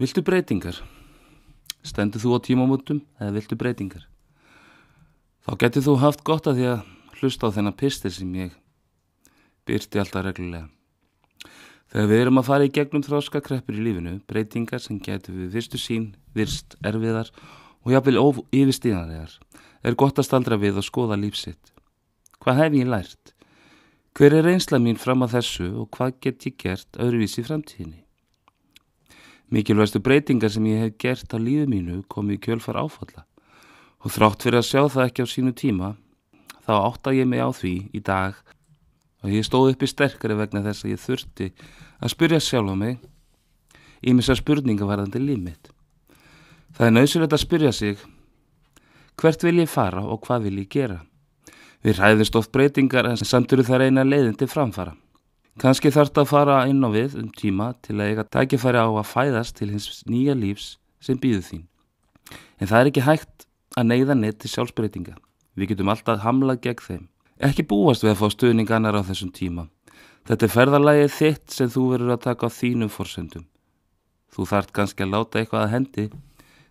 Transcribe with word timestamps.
Viltu 0.00 0.22
breytingar? 0.24 0.78
Stendur 1.84 2.22
þú 2.22 2.30
á 2.32 2.38
tímamótum 2.40 3.02
eða 3.20 3.34
viltu 3.34 3.58
breytingar? 3.60 4.06
Þá 5.44 5.52
getur 5.60 5.84
þú 5.84 5.96
haft 6.00 6.22
gott 6.24 6.48
að 6.48 6.56
því 6.56 6.68
að 6.70 6.86
hlusta 7.20 7.50
á 7.52 7.54
þennan 7.58 7.76
pistil 7.76 8.12
sem 8.16 8.30
ég 8.38 8.54
byrti 9.68 10.00
alltaf 10.00 10.24
reglulega. 10.24 10.70
Þegar 11.92 12.10
við 12.14 12.22
erum 12.22 12.40
að 12.40 12.48
fara 12.48 12.64
í 12.64 12.72
gegnum 12.72 13.04
þráska 13.04 13.44
kreppur 13.44 13.76
í 13.76 13.84
lífinu, 13.84 14.16
breytingar 14.24 14.80
sem 14.80 14.96
getur 15.04 15.36
við 15.36 15.52
fyrstu 15.58 15.84
sín, 15.84 16.10
virst, 16.32 16.80
erfiðar 16.80 17.28
og 17.84 17.92
jáfnvel 17.92 18.24
yfirstíðanlegar, 18.56 19.36
er 19.84 20.00
gott 20.00 20.16
að 20.16 20.30
staldra 20.30 20.56
við 20.56 20.80
og 20.80 20.88
skoða 20.88 21.20
lífsitt. 21.20 21.74
Hvað 22.40 22.64
hef 22.64 22.80
ég 22.80 22.88
lært? 22.88 23.34
Hver 24.16 24.40
er 24.40 24.48
reynsla 24.48 24.80
mín 24.80 24.96
fram 24.96 25.28
að 25.28 25.42
þessu 25.42 25.74
og 25.82 25.92
hvað 25.92 26.22
get 26.24 26.48
ég 26.48 26.56
gert 26.56 26.96
öðruvísi 26.96 27.44
framtíðinni? 27.44 28.06
Mikilvægstu 29.50 29.98
breytingar 30.02 30.52
sem 30.54 30.66
ég 30.70 30.84
hef 30.84 30.96
gert 31.02 31.34
á 31.34 31.38
lífi 31.42 31.66
mínu 31.66 32.04
kom 32.08 32.30
í 32.30 32.38
kjölfar 32.38 32.78
áfalla 32.78 33.26
og 34.00 34.14
þrátt 34.14 34.46
fyrir 34.46 34.60
að 34.60 34.68
sjá 34.68 34.82
það 34.86 35.06
ekki 35.08 35.26
á 35.26 35.32
sínu 35.32 35.52
tíma 35.58 35.94
þá 36.66 36.72
átta 36.78 37.14
ég 37.16 37.26
mig 37.26 37.42
á 37.42 37.50
því 37.50 37.74
í 37.90 38.00
dag 38.00 38.38
og 39.24 39.32
ég 39.34 39.44
stóð 39.44 39.74
upp 39.74 39.82
í 39.82 39.90
sterkari 39.90 40.36
vegna 40.38 40.62
þess 40.64 40.86
að 40.86 40.94
ég 40.94 41.02
þurfti 41.02 41.50
að 42.00 42.14
spyrja 42.14 42.40
sjálf 42.40 42.72
á 42.72 42.76
mig 42.78 43.02
í 44.00 44.14
misa 44.16 44.36
spurninga 44.38 44.86
varðandi 44.88 45.20
límitt. 45.20 45.68
Það 46.76 46.86
er 46.86 46.94
nöðsulegt 46.96 47.36
að 47.36 47.44
spyrja 47.44 47.72
sig 47.76 48.00
hvert 49.20 49.44
vil 49.44 49.58
ég 49.60 49.68
fara 49.68 50.06
og 50.06 50.22
hvað 50.24 50.46
vil 50.46 50.62
ég 50.62 50.70
gera. 50.72 51.00
Við 51.84 52.00
ræðist 52.00 52.36
oft 52.36 52.52
breytingar 52.52 53.08
en 53.08 53.20
samt 53.20 53.52
eru 53.52 53.64
það 53.66 53.84
reyna 53.84 54.06
leiðin 54.06 54.38
til 54.38 54.48
framfara. 54.48 54.94
Kanski 55.60 55.90
þarf 55.92 56.08
þetta 56.08 56.22
að 56.24 56.30
fara 56.30 56.58
inn 56.70 56.80
á 56.80 56.88
við 56.88 57.18
um 57.20 57.26
tíma 57.36 57.74
til 57.84 57.98
að 57.98 58.06
eiga 58.08 58.22
tækifæri 58.32 58.80
á 58.80 58.88
að 58.88 59.10
fæðast 59.10 59.58
til 59.58 59.66
hins 59.68 59.88
nýja 60.08 60.32
lífs 60.32 60.78
sem 61.04 61.18
býðu 61.20 61.42
þín. 61.44 61.64
En 62.56 62.70
það 62.70 62.78
er 62.78 62.88
ekki 62.88 63.02
hægt 63.04 63.44
að 63.76 63.90
neyða 63.90 64.14
neitt 64.16 64.38
til 64.40 64.48
sjálfsbreytinga. 64.54 65.18
Við 65.60 65.74
getum 65.74 65.90
alltaf 65.92 66.22
hamlað 66.24 66.62
gegn 66.64 66.80
þeim. 66.86 67.02
Ekki 67.44 67.66
búast 67.68 68.06
við 68.06 68.14
að 68.14 68.22
fá 68.22 68.32
stuðning 68.32 68.72
annar 68.72 68.96
á 68.96 69.04
þessum 69.04 69.32
tíma. 69.36 69.66
Þetta 70.28 70.46
er 70.46 70.54
ferðarlægið 70.54 71.12
þitt 71.18 71.56
sem 71.56 71.72
þú 71.72 71.84
verður 71.90 72.14
að 72.14 72.24
taka 72.24 72.48
á 72.48 72.56
þínum 72.56 72.92
forsendum. 72.92 73.44
Þú 74.32 74.46
þart 74.48 74.72
kannski 74.76 75.04
að 75.04 75.12
láta 75.12 75.42
eitthvað 75.42 75.66
að 75.66 75.74
hendi 75.74 76.06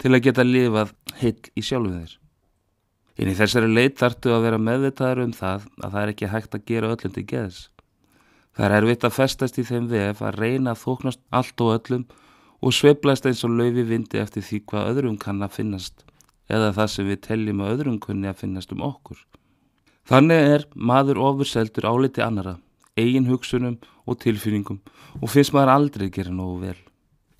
til 0.00 0.14
að 0.14 0.24
geta 0.24 0.46
lifað 0.46 0.94
hill 1.20 1.36
í 1.52 1.64
sjálfu 1.66 1.92
þér. 1.98 2.16
En 3.20 3.28
í 3.28 3.36
þessari 3.36 3.68
leit 3.68 4.00
þartu 4.00 4.32
að 4.32 4.46
vera 4.46 4.62
meðvitaður 4.70 5.26
um 5.26 5.36
það 5.36 5.68
að 5.82 5.90
það 5.90 6.00
er 6.02 6.14
ekki 6.14 6.32
hægt 6.32 6.56
að 6.56 6.66
gera 6.70 6.92
öllum 6.94 7.14
til 7.16 7.26
geðs. 7.28 7.60
Það 8.60 8.66
er 8.66 8.74
erfitt 8.76 9.04
að 9.08 9.14
festast 9.16 9.56
í 9.56 9.62
þeim 9.64 9.86
vef 9.88 10.18
að 10.20 10.34
reyna 10.36 10.74
að 10.74 10.80
þóknast 10.82 11.20
allt 11.32 11.62
og 11.64 11.70
öllum 11.78 12.02
og 12.60 12.74
sveplast 12.76 13.24
eins 13.24 13.40
og 13.48 13.54
laufi 13.56 13.86
vindi 13.88 14.20
eftir 14.20 14.44
því 14.44 14.58
hvað 14.68 14.90
öðrum 14.90 15.16
kann 15.22 15.40
að 15.40 15.54
finnast 15.54 16.04
eða 16.52 16.68
það 16.76 16.90
sem 16.92 17.08
við 17.08 17.22
telljum 17.24 17.64
að 17.64 17.72
öðrum 17.72 17.96
kunni 18.04 18.28
að 18.28 18.42
finnast 18.42 18.76
um 18.76 18.84
okkur. 18.84 19.16
Þannig 20.12 20.52
er 20.52 20.68
maður 20.76 21.22
ofurseldur 21.30 21.88
áliti 21.88 22.20
annara, 22.20 22.58
eigin 23.00 23.32
hugsunum 23.32 23.80
og 24.04 24.20
tilfinningum 24.26 24.84
og 25.22 25.32
finnst 25.32 25.56
maður 25.56 25.78
aldrei 25.78 26.10
gera 26.12 26.28
nógu 26.28 26.60
vel. 26.66 26.78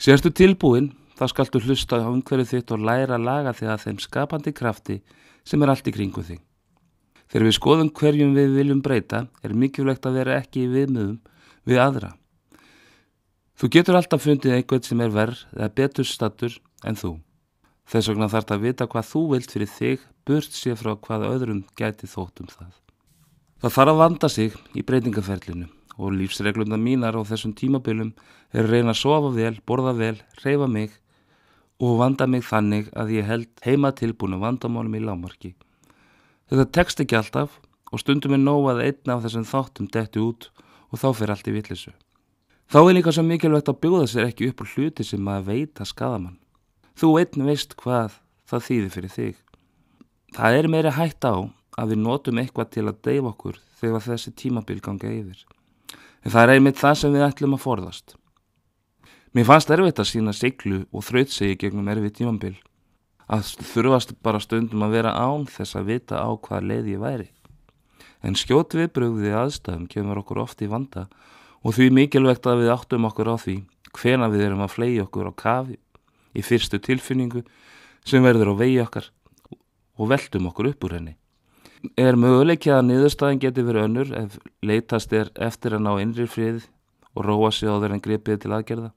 Sérstu 0.00 0.32
tilbúin, 0.32 0.94
þá 1.20 1.26
skaltu 1.34 1.60
hlusta 1.60 2.00
á 2.00 2.08
umhverju 2.08 2.48
þitt 2.54 2.72
og 2.72 2.86
læra 2.88 3.20
að 3.20 3.28
laga 3.28 3.52
þig 3.60 3.74
að 3.74 3.84
þeim 3.84 4.04
skapandi 4.08 4.56
krafti 4.56 5.02
sem 5.44 5.60
er 5.60 5.74
allt 5.74 5.84
í 5.84 5.92
kringu 6.00 6.24
þig. 6.24 6.40
Þegar 7.30 7.46
við 7.46 7.54
skoðum 7.54 7.90
hverjum 7.94 8.32
við 8.34 8.54
viljum 8.58 8.80
breyta 8.82 9.24
er 9.46 9.54
mikilvægt 9.54 10.06
að 10.08 10.16
vera 10.18 10.38
ekki 10.40 10.64
í 10.64 10.70
viðmöðum 10.72 11.18
við 11.70 11.78
aðra. 11.78 12.14
Þú 13.60 13.68
getur 13.76 13.98
alltaf 13.98 14.24
fundið 14.24 14.56
einhvern 14.56 14.82
sem 14.82 15.02
er 15.04 15.12
verð 15.14 15.44
eða 15.54 15.68
betur 15.78 16.08
statur 16.08 16.56
en 16.82 16.98
þú. 16.98 17.12
Þess 17.90 18.10
vegna 18.10 18.30
þarf 18.32 18.48
það 18.48 18.56
að 18.56 18.66
vita 18.66 18.88
hvað 18.90 19.08
þú 19.10 19.22
vilt 19.34 19.54
fyrir 19.54 19.70
þig, 19.70 20.06
burt 20.26 20.56
sér 20.56 20.78
frá 20.80 20.94
hvað 20.96 21.26
öðrum 21.28 21.62
gæti 21.78 22.10
þótt 22.10 22.42
um 22.42 22.50
það. 22.50 22.72
Það 23.60 23.76
þarf 23.76 23.92
að 23.92 24.00
vanda 24.00 24.30
sig 24.32 24.58
í 24.74 24.84
breytingaferlinu 24.88 25.70
og 26.00 26.14
lífsreglunda 26.16 26.80
mínar 26.80 27.18
á 27.18 27.22
þessum 27.28 27.54
tímabilum 27.54 28.14
er 28.56 28.64
að 28.64 28.70
reyna 28.74 28.94
að 28.94 29.02
sofa 29.02 29.32
vel, 29.36 29.56
borða 29.68 29.92
vel, 29.98 30.16
reyfa 30.42 30.66
mig 30.66 30.94
og 31.78 31.98
vanda 32.00 32.26
mig 32.26 32.46
þannig 32.48 32.88
að 32.96 33.12
ég 33.20 33.28
held 33.28 33.50
heima 33.66 33.92
tilbúinu 33.92 34.40
vandamálum 34.40 34.96
í 34.96 35.02
lámarki. 35.04 35.52
Þetta 36.50 36.66
tekst 36.74 37.00
ekki 37.02 37.14
alltaf 37.14 37.60
og 37.94 38.02
stundum 38.02 38.34
er 38.34 38.42
nóg 38.42 38.68
að 38.72 38.84
einna 38.88 39.16
af 39.16 39.24
þessum 39.24 39.46
þáttum 39.46 39.90
detti 39.94 40.22
út 40.22 40.48
og 40.90 40.98
þá 40.98 41.08
fyrir 41.14 41.34
allt 41.34 41.50
í 41.50 41.54
villisu. 41.54 41.92
Þá 42.70 42.78
er 42.80 42.96
líka 42.96 43.14
svo 43.14 43.22
mikilvægt 43.26 43.70
að 43.70 43.78
bjóða 43.82 44.08
sér 44.10 44.26
ekki 44.28 44.50
upp 44.50 44.62
á 44.62 44.64
hluti 44.72 45.06
sem 45.06 45.30
að 45.30 45.46
veita 45.46 45.86
skadamann. 45.86 46.38
Þú 46.98 47.12
einn 47.22 47.46
veist 47.46 47.76
hvað 47.78 48.18
það 48.50 48.66
þýðir 48.66 48.94
fyrir 48.94 49.14
þig. 49.14 49.36
Það 50.34 50.58
er 50.58 50.68
meira 50.70 50.94
hægt 50.94 51.26
á 51.26 51.34
að 51.78 51.92
við 51.94 52.02
notum 52.02 52.38
eitthvað 52.42 52.72
til 52.74 52.86
að 52.86 53.00
deyfa 53.06 53.30
okkur 53.32 53.60
þegar 53.80 54.06
þessi 54.06 54.32
tímabil 54.38 54.78
ganga 54.84 55.10
yfir. 55.10 55.44
En 56.22 56.34
það 56.34 56.42
er 56.42 56.54
einmitt 56.54 56.78
það 56.78 56.98
sem 57.00 57.14
við 57.14 57.26
ætlum 57.26 57.56
að 57.56 57.64
forðast. 57.64 58.16
Mér 59.34 59.46
fannst 59.46 59.70
erfitt 59.70 60.02
að 60.02 60.10
sína 60.10 60.34
siglu 60.34 60.82
og 60.90 61.06
þrautsegi 61.06 61.58
gegnum 61.58 61.90
erfið 61.90 62.16
tímabil. 62.18 62.56
Að 63.30 63.52
þurfast 63.62 64.16
bara 64.26 64.40
stundum 64.42 64.82
að 64.82 64.96
vera 64.96 65.12
án 65.14 65.44
þess 65.46 65.76
að 65.78 65.92
vita 65.92 66.18
á 66.18 66.30
hvað 66.34 66.66
leið 66.66 66.88
ég 66.90 67.02
væri. 67.02 67.28
En 68.26 68.34
skjót 68.36 68.74
viðbrögðið 68.74 69.36
aðstæðum 69.38 69.86
kemur 69.92 70.20
okkur 70.20 70.42
oft 70.42 70.64
í 70.64 70.68
vanda 70.70 71.06
og 71.62 71.76
því 71.76 71.86
mikilvægt 71.94 72.48
að 72.50 72.64
við 72.64 72.72
áttum 72.74 73.06
okkur 73.08 73.30
á 73.30 73.36
því 73.38 73.56
hvena 73.96 74.28
við 74.32 74.46
erum 74.48 74.64
að 74.64 74.74
flegi 74.74 75.00
okkur 75.04 75.30
á 75.30 75.32
kafi 75.44 75.78
í 76.34 76.42
fyrstu 76.44 76.80
tilfinningu 76.82 77.44
sem 78.06 78.24
verður 78.24 78.52
á 78.52 78.60
vegi 78.60 78.80
okkar 78.82 79.08
og 80.00 80.10
veltum 80.10 80.48
okkur 80.50 80.72
upp 80.72 80.88
úr 80.88 80.96
henni. 80.98 81.14
Er 81.96 82.18
möguleikja 82.18 82.78
að 82.78 82.90
niðurstaðin 82.90 83.40
geti 83.40 83.64
verið 83.64 83.86
önnur 83.86 84.10
ef 84.16 84.36
leitast 84.64 85.14
er 85.16 85.30
eftir 85.40 85.76
að 85.76 85.86
ná 85.86 85.92
innri 86.02 86.26
frið 86.28 86.66
og 87.14 87.24
róa 87.24 87.50
sig 87.52 87.70
á 87.70 87.78
þeirra 87.78 87.96
en 87.96 88.04
gripið 88.04 88.42
til 88.42 88.52
aðgerða? 88.56 88.90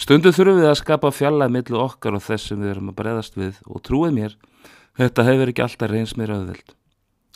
Stundu 0.00 0.32
þurfum 0.34 0.60
við 0.60 0.70
að 0.70 0.80
skapa 0.80 1.12
fjalla 1.14 1.48
millu 1.52 1.78
okkar 1.82 2.16
og 2.18 2.24
þess 2.24 2.50
sem 2.50 2.60
við 2.60 2.74
erum 2.74 2.90
að 2.92 2.98
breyðast 3.00 3.38
við 3.38 3.60
og 3.66 3.82
trúið 3.86 4.16
mér, 4.16 4.36
þetta 4.98 5.26
hefur 5.26 5.52
ekki 5.52 5.64
alltaf 5.66 5.92
reyns 5.92 6.16
mér 6.16 6.34
auðvild. 6.36 6.74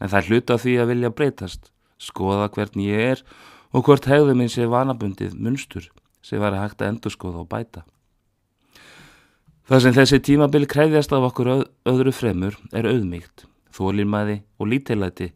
En 0.00 0.12
það 0.12 0.30
hluta 0.30 0.58
því 0.60 0.78
að 0.80 0.90
vilja 0.92 1.12
breytast, 1.16 1.70
skoða 1.96 2.48
hvernig 2.52 2.90
ég 2.90 3.12
er 3.14 3.22
og 3.72 3.84
hvort 3.86 4.08
hegðum 4.08 4.42
minn 4.42 4.52
sé 4.52 4.66
vanabundið 4.68 5.36
munstur 5.36 5.90
sem 6.24 6.40
var 6.42 6.56
að 6.56 6.64
hægt 6.64 6.82
að 6.82 6.94
endurskoða 6.94 7.44
og 7.44 7.50
bæta. 7.50 7.84
Það 9.66 9.82
sem 9.82 9.94
þessi 9.96 10.18
tímabil 10.22 10.66
kræðjast 10.70 11.12
af 11.14 11.24
okkur 11.26 11.48
öðru 11.90 12.12
fremur 12.14 12.54
er 12.70 12.86
auðmíkt, 12.86 13.46
þólirmæði 13.74 14.36
og 14.62 14.70
lítilæti, 14.70 15.32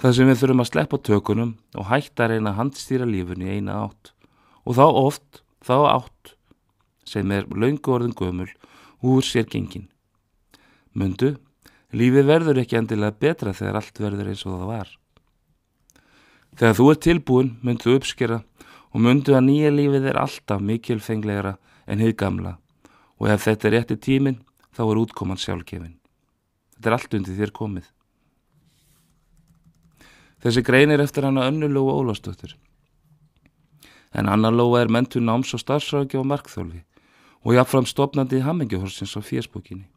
það 0.00 0.16
sem 0.16 0.28
við 0.28 0.40
þurfum 0.42 0.64
að 0.64 0.68
sleppa 0.70 0.98
tökunum 1.08 1.54
og 1.80 1.88
hætta 1.88 2.26
að 2.26 2.34
reyna 2.34 2.52
að 2.52 2.58
handstýra 2.58 3.08
lífunni 3.08 3.48
eina 3.48 3.78
átt. 3.86 4.12
Og 4.68 4.76
þá 4.76 4.84
oft, 4.88 5.41
þá 5.62 5.76
átt, 5.92 6.34
sem 7.08 7.30
er 7.34 7.48
laungu 7.50 7.94
orðin 7.94 8.16
gömul, 8.18 8.50
úr 9.02 9.24
sér 9.26 9.48
gengin. 9.50 9.88
Mundu, 10.94 11.36
lífið 11.94 12.28
verður 12.28 12.62
ekki 12.62 12.78
endilega 12.80 13.18
betra 13.24 13.54
þegar 13.56 13.80
allt 13.80 14.02
verður 14.02 14.32
eins 14.32 14.44
og 14.46 14.58
það 14.58 14.72
var. 14.72 14.92
Þegar 16.52 16.76
þú 16.78 16.88
er 16.92 17.00
tilbúin, 17.06 17.54
mundu 17.64 17.96
uppskera 17.96 18.42
og 18.92 19.00
mundu 19.00 19.36
að 19.36 19.46
nýja 19.48 19.72
lífið 19.72 20.10
er 20.10 20.20
alltaf 20.20 20.60
mikilfenglegra 20.60 21.56
en 21.88 22.02
hið 22.02 22.14
gamla 22.20 22.58
og 23.18 23.30
ef 23.32 23.46
þetta 23.46 23.68
er 23.68 23.74
rétti 23.78 23.96
tímin 23.96 24.40
þá 24.76 24.84
er 24.84 25.00
útkoman 25.02 25.40
sjálfgefin. 25.40 25.96
Þetta 26.76 26.90
er 26.90 26.96
allt 26.96 27.16
undir 27.16 27.38
þér 27.38 27.54
komið. 27.56 27.88
Þessi 30.42 30.64
grein 30.66 30.90
er 30.90 31.00
eftir 31.04 31.24
hana 31.24 31.46
önnulóa 31.46 31.94
Ólastóttur. 32.00 32.56
En 34.12 34.28
Anna 34.28 34.50
Lóa 34.52 34.82
er 34.82 34.90
mentur 34.92 35.22
náms 35.24 35.54
og 35.56 35.62
starfsraki 35.62 36.18
og 36.20 36.26
markþólfi 36.28 36.82
og 37.42 37.56
jáfnfram 37.56 37.88
stopnandi 37.88 38.38
í 38.38 38.44
Hammingjuhorsins 38.44 39.16
á 39.18 39.20
fjersbókinni. 39.24 39.88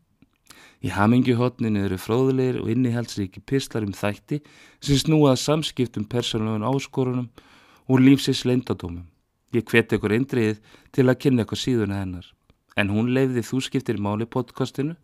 Í 0.85 0.91
Hammingjuhotninu 0.95 1.83
eru 1.85 1.97
fróðulegir 1.99 2.61
og 2.61 2.69
innihaldsríki 2.73 3.43
pislar 3.45 3.85
um 3.85 3.93
þætti 3.93 4.41
sem 4.79 5.01
snúað 5.01 5.37
samskiptum 5.43 6.07
persónulegun 6.09 6.65
áskorunum 6.65 7.27
og 7.87 8.01
lífsins 8.01 8.45
leindadómum. 8.47 9.05
Ég 9.53 9.67
hveti 9.69 9.99
ykkur 9.99 10.15
eindriðið 10.17 10.63
til 10.91 11.05
að 11.05 11.19
kynna 11.21 11.45
ykkur 11.45 11.61
síðuna 11.61 12.01
hennar 12.01 12.31
en 12.75 12.91
hún 12.91 13.13
leiði 13.15 13.43
þú 13.45 13.61
skiptir 13.63 14.01
máli 14.03 14.27
podcastinu 14.27 14.95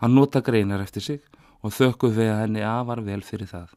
að 0.00 0.14
nota 0.14 0.40
greinar 0.44 0.82
eftir 0.84 1.04
sig 1.04 1.20
og 1.62 1.74
þökku 1.76 2.10
við 2.14 2.32
henni 2.38 2.64
afar 2.64 3.02
vel 3.04 3.20
fyrir 3.26 3.50
það. 3.50 3.68